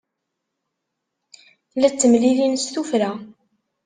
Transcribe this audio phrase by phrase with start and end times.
[1.79, 3.11] La ttemlilin s tuffra.